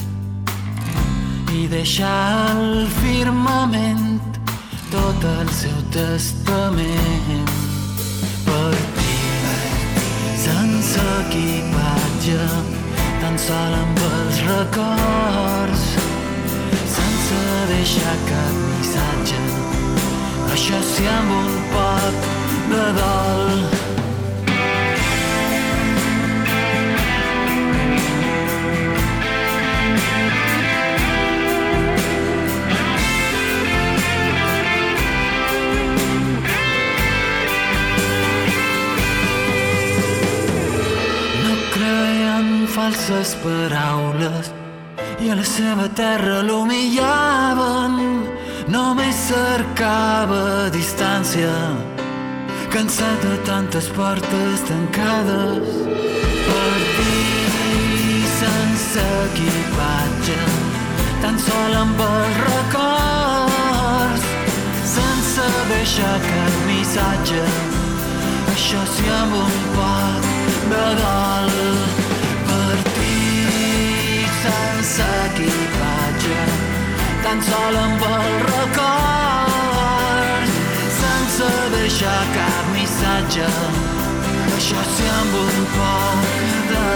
i 1.52 1.66
deixa 1.68 2.08
al 2.54 2.88
firmament 3.02 4.22
tot 4.88 5.28
el 5.34 5.52
seu 5.52 5.76
testament. 5.92 7.52
Partir 8.48 9.44
sense 10.46 11.04
equipatge, 11.26 12.40
tan 13.20 13.38
sol 13.44 13.78
amb 13.82 14.04
els 14.08 14.42
records, 14.48 15.86
sense 16.96 17.46
deixar 17.76 18.18
cap 18.32 18.60
missatge. 18.64 19.46
Això 20.48 20.86
sí 20.96 21.10
amb 21.20 21.40
un 21.44 21.58
poc 21.76 22.39
de 22.70 22.86
dol. 23.00 23.58
Falses 42.70 43.34
paraules 43.42 44.52
i 45.20 45.28
a 45.32 45.34
la 45.36 45.44
seva 45.44 45.88
terra 45.98 46.38
l'humillaven. 46.46 47.96
Només 48.70 49.18
cercava 49.26 50.70
distància 50.72 51.50
cansat 52.70 53.22
de 53.22 53.36
tantes 53.44 53.88
portes 53.88 54.60
tancades. 54.68 55.68
Partir 56.46 58.26
sense 58.38 59.02
equipatge 59.26 60.38
tan 61.22 61.38
sol 61.46 61.74
amb 61.82 62.00
els 62.06 62.38
records. 62.46 64.24
Sense 64.94 65.48
deixar 65.72 66.16
cap 66.28 66.54
missatge 66.70 67.42
això 68.54 68.82
sí 68.94 69.06
amb 69.18 69.34
un 69.42 69.60
poc 69.76 70.32
de 70.72 70.86
dol. 71.02 71.54
Partir 72.50 74.26
sense 74.42 75.12
equipatge 75.28 76.42
tan 77.26 77.48
sol 77.50 77.80
amb 77.86 78.10
els 78.14 78.44
records 78.54 79.49
sense 81.40 81.70
deixar 81.74 82.20
cap 82.34 82.64
missatge 82.74 83.48
sí 84.96 85.08
amb 85.20 85.34
un 85.42 85.66
poc 85.76 86.30
de 86.70 86.89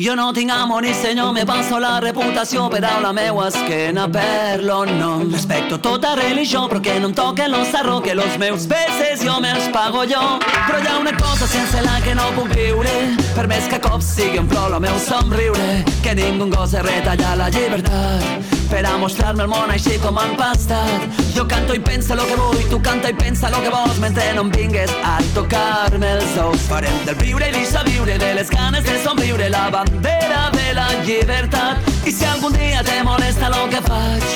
Jo 0.00 0.14
no 0.14 0.32
tinc 0.32 0.48
amo 0.52 0.78
ni 0.80 0.94
senyor, 0.94 1.32
me 1.32 1.44
passo 1.44 1.80
la 1.82 1.96
reputació 1.98 2.68
per 2.70 2.84
a 2.86 3.00
la 3.02 3.10
meua 3.12 3.48
esquena 3.48 4.04
per 4.06 4.60
l'honor. 4.62 5.24
Respecto 5.32 5.80
tota 5.80 6.12
religió, 6.14 6.68
però 6.68 6.80
que 6.80 7.00
no 7.00 7.08
em 7.08 7.14
toquen 7.14 7.50
los 7.50 7.66
sarro, 7.72 8.00
que 8.00 8.14
los 8.14 8.38
meus 8.38 8.68
peces 8.70 9.24
jo 9.26 9.40
me'ls 9.40 9.66
pago 9.74 10.04
jo. 10.06 10.22
Però 10.68 10.78
hi 10.78 10.86
ha 10.86 10.98
una 11.00 11.16
cosa 11.18 11.48
sense 11.48 11.82
la 11.82 11.98
que 12.04 12.14
no 12.14 12.28
puc 12.36 12.54
viure, 12.54 12.94
per 13.34 13.48
més 13.48 13.66
que 13.66 13.80
cops 13.80 14.14
sigui 14.14 14.38
un 14.38 14.46
plor 14.46 14.70
el 14.70 14.78
meu 14.86 15.02
somriure, 15.02 15.82
que 16.04 16.14
ningú 16.14 16.46
gosa 16.54 16.86
retallar 16.86 17.34
la 17.36 17.50
llibertat 17.50 18.57
per 18.70 18.84
a 18.86 18.96
mostrar-me 18.98 19.42
el 19.44 19.50
món 19.50 19.70
així 19.72 19.98
com 20.02 20.18
han 20.20 20.34
pastat. 20.36 21.20
Jo 21.34 21.44
canto 21.48 21.74
i 21.74 21.80
pensa 21.80 22.14
lo 22.18 22.24
que 22.28 22.36
vull, 22.36 22.62
tu 22.70 22.80
canta 22.84 23.10
i 23.10 23.16
pensa 23.16 23.50
lo 23.50 23.60
que 23.64 23.70
vols, 23.72 23.98
mentre 24.02 24.26
no 24.36 24.44
em 24.46 24.50
vingues 24.54 24.92
a 25.04 25.18
tocar-me 25.34 26.12
els 26.18 26.36
ous. 26.44 26.66
Farem 26.68 26.98
del 27.06 27.18
viure 27.22 27.48
i 27.48 27.54
deixa 27.56 27.82
viure, 27.88 28.18
de 28.18 28.32
les 28.38 28.50
ganes 28.50 28.84
de 28.84 28.96
somriure, 29.04 29.48
la 29.50 29.68
bandera 29.74 30.48
de 30.54 30.72
la 30.76 30.88
llibertat. 31.04 31.92
I 32.04 32.12
si 32.12 32.24
algun 32.24 32.56
dia 32.56 32.82
te 32.84 33.02
molesta 33.04 33.50
lo 33.52 33.68
que 33.72 33.82
faig, 33.84 34.26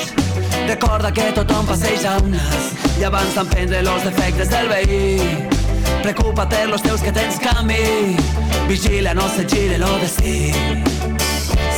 recorda 0.67 1.11
que 1.11 1.31
tothom 1.37 1.67
passeja 1.69 2.17
un 2.21 2.33
nas 2.37 2.71
i 2.99 3.03
abans 3.03 3.35
d'emprendre 3.35 3.83
los 3.83 4.03
defectes 4.03 4.49
del 4.49 4.69
veí. 4.69 5.51
Preocupa't 6.03 6.49
per 6.49 6.67
los 6.69 6.81
teus 6.81 7.01
que 7.01 7.11
tens 7.11 7.39
camí, 7.39 8.17
vigila 8.67 9.13
no 9.13 9.29
se 9.29 9.45
gire 9.45 9.77
lo 9.77 9.97
destí. 9.99 10.51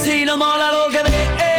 Si 0.04 0.26
no 0.26 0.38
mola 0.38 0.72
lo 0.72 0.90
que 0.90 1.04
dic, 1.04 1.55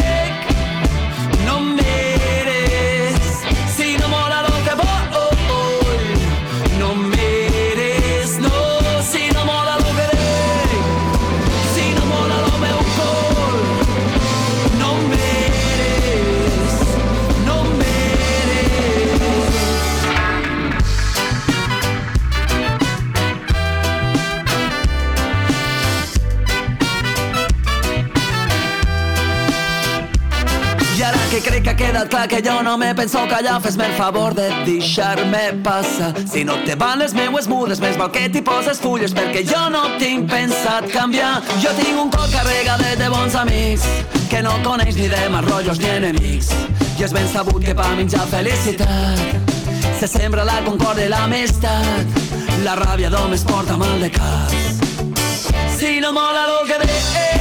crec 31.46 31.62
que 31.62 31.70
ha 31.70 31.76
quedat 31.76 32.08
clar 32.08 32.26
que 32.28 32.42
jo 32.42 32.62
no 32.62 32.76
me 32.76 32.94
penso 32.94 33.26
callar 33.28 33.60
Fes-me 33.62 33.86
el 33.86 33.92
favor 33.92 34.34
de 34.34 34.48
deixar-me 34.64 35.52
passar. 35.62 36.12
Si 36.26 36.44
no 36.44 36.54
te 36.64 36.74
van 36.74 36.98
les 36.98 37.14
meues 37.14 37.46
mudes 37.48 37.80
Més 37.80 37.96
val 37.98 38.10
que 38.10 38.26
t'hi 38.28 38.42
poses 38.42 38.80
fulles 38.82 39.14
Perquè 39.14 39.44
jo 39.46 39.62
no 39.70 39.84
tinc 40.00 40.28
pensat 40.30 40.90
canviar. 40.92 41.42
Jo 41.62 41.72
tinc 41.78 42.00
un 42.02 42.10
cor 42.10 42.28
carregat 42.32 42.82
de 42.98 43.10
bons 43.12 43.34
amics 43.34 43.86
Que 44.30 44.42
no 44.42 44.56
coneix 44.64 44.96
ni 44.96 45.08
de 45.12 45.28
marrollos 45.30 45.78
ni 45.78 45.90
enemics. 45.90 46.50
I 46.98 47.04
és 47.06 47.12
ben 47.12 47.28
sabut 47.30 47.62
que 47.62 47.74
pa 47.76 47.92
menjar 47.94 48.26
felicitat 48.32 49.54
se 49.96 50.04
sembra 50.06 50.42
la 50.44 50.58
concòrdia 50.60 51.06
i 51.06 51.08
l'amistat. 51.08 52.18
La 52.66 52.74
ràbia 52.76 53.08
d'homes 53.08 53.46
porta 53.48 53.78
mal 53.80 53.96
de 54.00 54.10
cap 54.12 54.52
Si 55.78 56.00
no 56.04 56.12
mola 56.12 56.44
lo 56.50 56.60
que 56.68 56.78
dic 56.84 57.35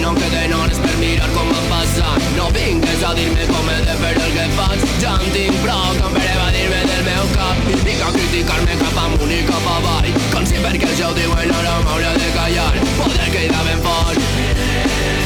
I 0.00 0.02
no 0.02 0.10
em 0.14 0.16
queden 0.16 0.52
hores 0.56 0.78
per 0.80 0.92
mirar 0.96 1.26
com 1.34 1.48
va 1.52 1.58
passant 1.68 2.22
No 2.32 2.46
vingues 2.54 3.02
a 3.04 3.10
dir-me 3.18 3.44
com 3.50 3.66
he 3.68 3.74
de 3.84 3.96
fer 4.00 4.12
el 4.16 4.30
que 4.32 4.46
faig. 4.56 4.84
Ja 5.02 5.10
en 5.18 5.34
tinc 5.34 5.58
prou 5.60 5.98
com 5.98 6.14
per 6.14 6.22
evadir-me 6.24 6.78
del 6.88 7.02
meu 7.08 7.26
cap. 7.34 7.66
I 7.68 7.96
a 8.06 8.08
criticar-me 8.14 8.78
cap 8.80 9.00
amunt 9.02 9.34
i 9.36 9.42
cap 9.50 9.66
avall. 9.74 10.08
Com 10.32 10.46
si 10.48 10.62
perquè 10.64 10.88
ja 10.96 11.10
ho 11.10 11.18
diuen 11.18 11.52
ara 11.58 11.74
m'hauré 11.84 12.14
de 12.16 12.30
callar. 12.38 12.70
Poder 12.96 13.28
cridar 13.34 13.66
ben 13.68 13.84
fort. 13.84 14.24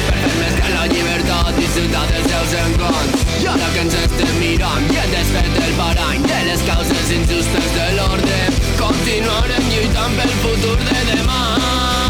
Per 0.08 0.16
fer 0.24 0.34
més 0.40 0.58
que 0.58 0.72
la 0.74 0.88
llibertat 0.90 1.52
disfrutar 1.60 2.06
dels 2.10 2.30
seus 2.34 2.58
enconts 2.64 3.26
i 3.44 3.50
ara 3.54 3.72
que 3.76 3.84
ens 3.84 3.98
estem 4.00 4.36
mirant 4.42 4.88
i 4.90 5.02
hem 5.04 5.12
desfet 5.14 5.60
el 5.68 5.76
parany 5.78 6.26
de 6.26 6.40
les 6.50 6.66
causes 6.72 7.14
injustes 7.20 7.70
de 7.78 7.90
l'ordre. 8.00 8.42
Continuarem 8.82 9.70
lluitant 9.70 10.18
pel 10.18 10.34
futur 10.42 10.80
de 10.82 11.06
demà 11.12 12.03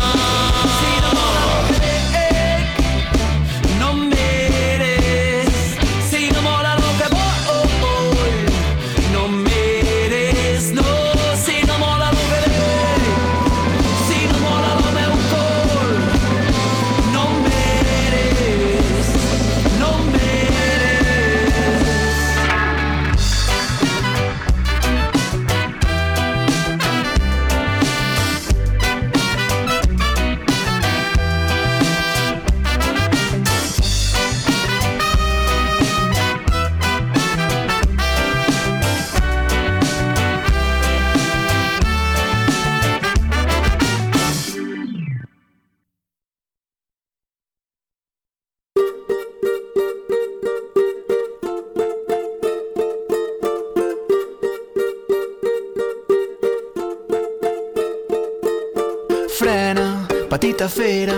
petita 60.35 60.69
fera, 60.69 61.15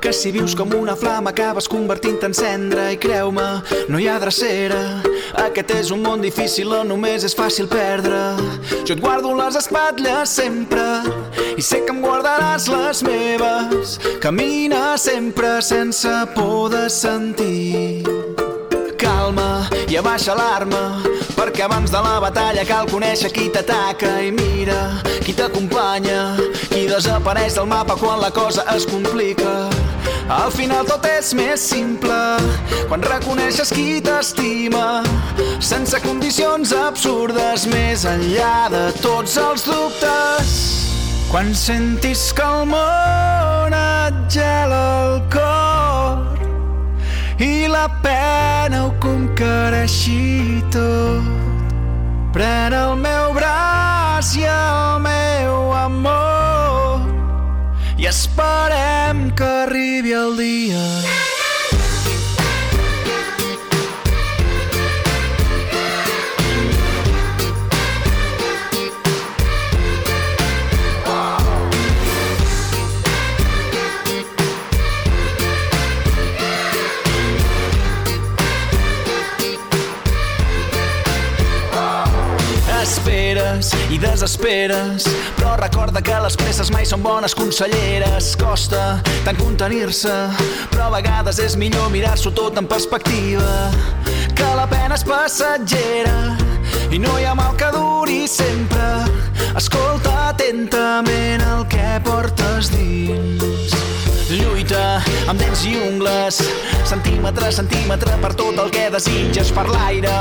que 0.00 0.12
si 0.12 0.30
vius 0.30 0.54
com 0.54 0.70
una 0.78 0.94
flama 0.94 1.30
acabes 1.30 1.66
convertint 1.66 2.22
en 2.22 2.30
cendra 2.30 2.84
i 2.94 2.98
creu-me, 3.04 3.46
no 3.90 3.98
hi 3.98 4.06
ha 4.06 4.20
drecera. 4.22 4.78
Aquest 5.42 5.72
és 5.74 5.90
un 5.90 6.04
món 6.04 6.22
difícil 6.22 6.70
on 6.70 6.92
només 6.92 7.26
és 7.26 7.34
fàcil 7.34 7.66
perdre. 7.66 8.20
Jo 8.86 8.94
et 8.94 9.02
guardo 9.02 9.34
les 9.34 9.58
espatlles 9.58 10.36
sempre 10.38 10.84
i 11.58 11.62
sé 11.62 11.80
que 11.82 11.90
em 11.90 11.98
guardaràs 12.04 12.68
les 12.70 13.02
meves. 13.02 13.98
Camina 14.22 14.94
sempre 14.94 15.56
sense 15.58 16.14
por 16.36 16.70
de 16.70 16.86
sentir 16.86 18.06
calma 19.02 19.66
i 19.90 19.98
abaixa 19.98 20.38
l'arma 20.38 21.02
perquè 21.42 21.64
abans 21.64 21.90
de 21.90 21.98
la 21.98 22.20
batalla 22.22 22.62
cal 22.62 22.86
conèixer 22.86 23.32
qui 23.34 23.48
t'ataca 23.50 24.10
i 24.22 24.28
mira 24.30 24.78
qui 25.24 25.32
t'acompanya 25.34 26.36
qui 26.70 26.84
desapareix 26.86 27.56
del 27.56 27.66
mapa 27.66 27.96
quan 27.98 28.20
la 28.22 28.30
cosa 28.30 28.62
es 28.76 28.86
complica. 28.86 29.66
Al 30.30 30.52
final 30.54 30.86
tot 30.86 31.06
és 31.10 31.32
més 31.34 31.64
simple 31.72 32.18
quan 32.86 33.02
reconeixes 33.08 33.74
qui 33.74 33.98
t'estima 34.06 35.02
sense 35.58 35.98
condicions 36.06 36.74
absurdes 36.78 37.66
més 37.74 38.06
enllà 38.06 38.68
de 38.70 38.84
tots 39.02 39.34
els 39.42 39.66
dubtes. 39.66 40.52
Quan 41.32 41.50
sentis 41.56 42.28
que 42.36 42.46
el 42.46 42.68
món 42.70 43.74
et 43.74 44.22
gela 44.30 44.84
el 45.00 45.18
cor 45.32 45.51
i 47.42 47.66
la 47.66 47.88
pena 48.02 48.84
ho 48.86 48.90
conquereixi 49.02 50.62
tot. 50.70 51.26
Pren 52.32 52.72
el 52.72 52.94
meu 52.96 53.32
braç 53.36 54.36
i 54.38 54.46
el 54.48 55.02
meu 55.04 55.72
amor 55.76 57.02
i 57.98 58.06
esperem 58.08 59.28
que 59.36 59.50
arribi 59.66 60.14
el 60.24 60.38
dia. 60.38 61.11
Esperes 83.62 83.92
i 83.94 83.98
desesperes, 84.00 85.04
però 85.36 85.54
recorda 85.60 86.02
que 86.02 86.16
les 86.24 86.34
presses 86.36 86.70
mai 86.74 86.86
són 86.88 87.02
bones 87.04 87.34
conselleres. 87.38 88.32
Costa 88.40 88.98
tant 89.26 89.38
contenir-se, 89.38 90.14
però 90.72 90.88
a 90.88 90.94
vegades 90.96 91.38
és 91.38 91.54
millor 91.60 91.90
mirar-s'ho 91.94 92.34
tot 92.34 92.58
en 92.58 92.66
perspectiva. 92.66 93.70
Que 94.34 94.50
la 94.58 94.66
pena 94.66 94.98
és 94.98 95.06
passatgera 95.06 96.16
i 96.90 96.98
no 96.98 97.18
hi 97.18 97.28
ha 97.28 97.36
mal 97.38 97.54
que 97.56 97.70
duri 97.76 98.26
sempre. 98.26 98.71
Amb 105.32 105.40
dents 105.40 105.62
i 105.64 105.72
ungles, 105.80 106.38
centímetre 106.84 107.48
centímetre 107.56 108.16
per 108.20 108.34
tot 108.36 108.58
el 108.60 108.68
que 108.74 108.88
desitges, 108.92 109.48
per 109.56 109.64
l'aire 109.70 110.12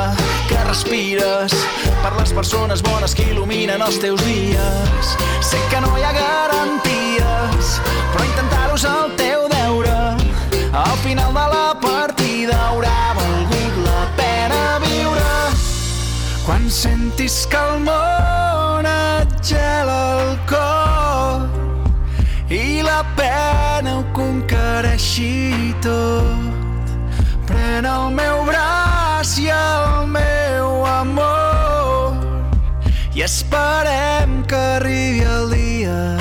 que 0.47 0.59
respires, 0.69 1.55
per 1.99 2.13
les 2.15 2.31
persones 2.31 2.83
bones 2.85 3.15
que 3.17 3.25
il·luminen 3.33 3.83
els 3.83 3.99
teus 3.99 4.23
dies. 4.23 5.11
Sé 5.43 5.59
que 5.71 5.81
no 5.83 5.91
hi 5.99 6.05
ha 6.07 6.13
garanties, 6.15 7.73
però 8.13 8.27
intentar-ho 8.29 8.77
és 8.79 8.87
el 8.87 9.15
teu 9.19 9.49
deure. 9.51 9.97
Al 10.71 10.95
final 11.03 11.35
de 11.35 11.47
la 11.57 11.65
partida 11.83 12.55
haurà 12.69 13.11
valgut 13.17 13.81
la 13.83 14.05
pena 14.21 14.61
viure. 14.85 15.33
Quan 16.45 16.71
sentis 16.71 17.43
que 17.51 17.59
el 17.59 17.83
món 17.83 18.00
conquereixi 25.11 25.75
tot. 25.81 26.91
Pren 27.47 27.85
el 27.85 28.11
meu 28.15 28.45
braç 28.45 29.37
i 29.39 29.49
el 29.51 30.07
meu 30.07 30.85
amor 30.85 32.15
i 33.15 33.23
esperem 33.23 34.43
que 34.47 34.55
arribi 34.55 35.19
el 35.27 35.49
dia 35.51 36.20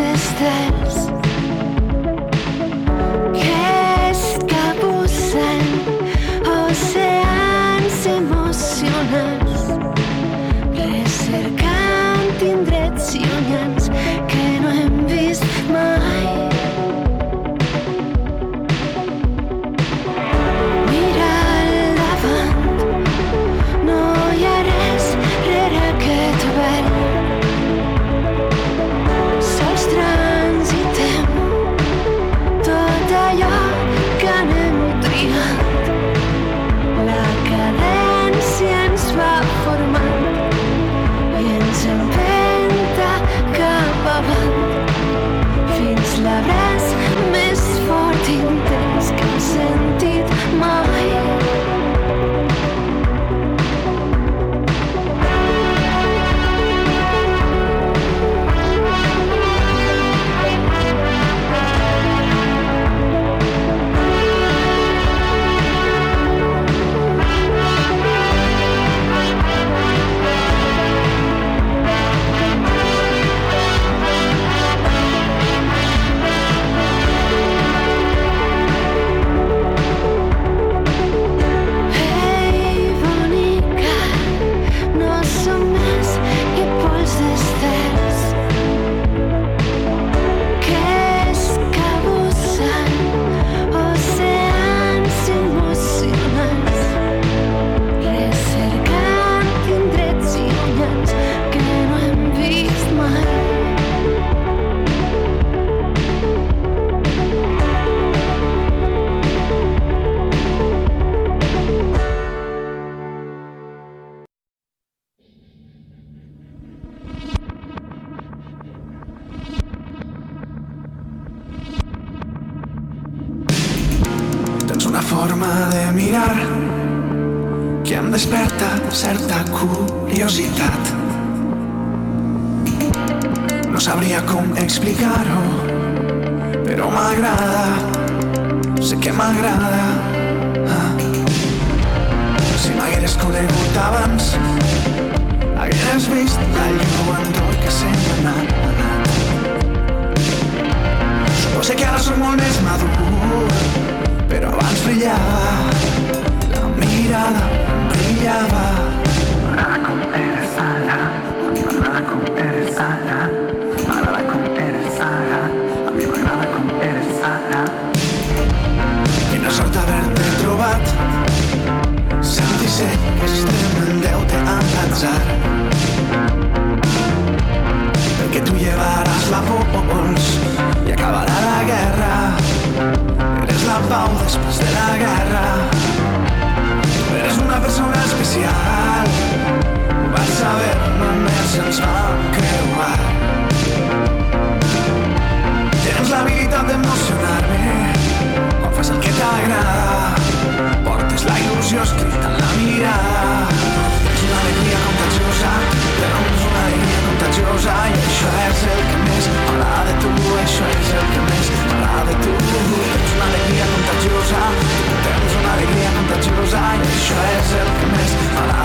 existence 0.00 1.07